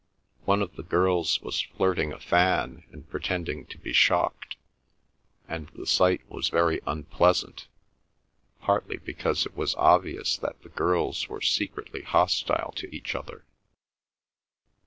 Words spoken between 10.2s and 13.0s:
that the girls were secretly hostile to